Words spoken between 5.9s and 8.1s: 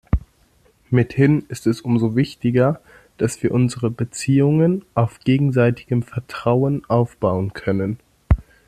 Vertrauen aufbauen können.